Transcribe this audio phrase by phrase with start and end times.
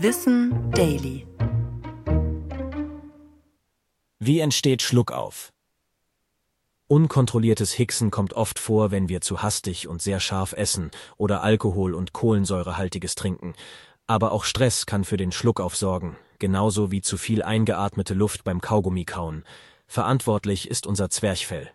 [0.00, 1.26] Wissen Daily.
[4.20, 5.52] Wie entsteht Schluckauf?
[6.86, 11.94] Unkontrolliertes Hicksen kommt oft vor, wenn wir zu hastig und sehr scharf essen oder Alkohol
[11.94, 13.54] und Kohlensäurehaltiges trinken.
[14.06, 18.60] Aber auch Stress kann für den Schluckauf sorgen, genauso wie zu viel eingeatmete Luft beim
[18.60, 19.42] Kaugummikauen.
[19.88, 21.72] Verantwortlich ist unser Zwerchfell.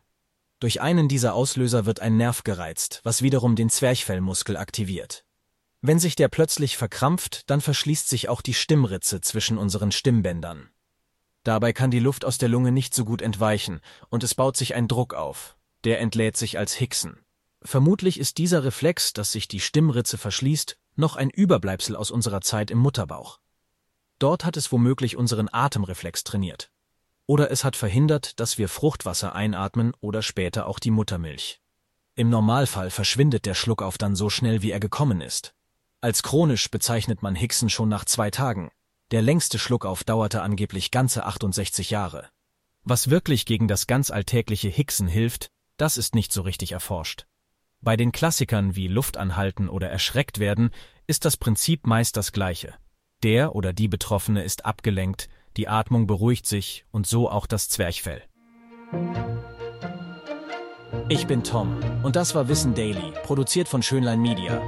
[0.62, 5.23] Durch einen dieser Auslöser wird ein Nerv gereizt, was wiederum den Zwerchfellmuskel aktiviert.
[5.86, 10.70] Wenn sich der plötzlich verkrampft, dann verschließt sich auch die Stimmritze zwischen unseren Stimmbändern.
[11.44, 14.75] Dabei kann die Luft aus der Lunge nicht so gut entweichen und es baut sich
[14.75, 15.58] ein Druck auf.
[15.84, 17.20] Der entlädt sich als Hicksen.
[17.61, 22.72] Vermutlich ist dieser Reflex, dass sich die Stimmritze verschließt, noch ein Überbleibsel aus unserer Zeit
[22.72, 23.41] im Mutterbauch.
[24.20, 26.72] Dort hat es womöglich unseren Atemreflex trainiert.
[27.25, 31.59] Oder es hat verhindert, dass wir Fruchtwasser einatmen oder später auch die Muttermilch.
[32.16, 35.53] Im Normalfall verschwindet der Schluckauf dann so schnell, wie er gekommen ist.
[36.03, 38.71] Als chronisch bezeichnet man Hicksen schon nach zwei Tagen.
[39.11, 42.28] Der längste Schluckauf dauerte angeblich ganze 68 Jahre.
[42.83, 45.47] Was wirklich gegen das ganz alltägliche Hicksen hilft,
[45.78, 47.25] das ist nicht so richtig erforscht.
[47.80, 50.72] Bei den Klassikern wie Luftanhalten oder erschreckt werden
[51.08, 52.73] ist das Prinzip meist das gleiche.
[53.23, 58.22] Der oder die Betroffene ist abgelenkt, die Atmung beruhigt sich und so auch das Zwerchfell.
[61.08, 64.61] Ich bin Tom und das war Wissen Daily, produziert von Schönlein Media.